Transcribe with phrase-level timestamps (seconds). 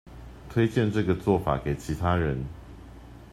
[0.49, 2.43] 推薦這個做法給其他人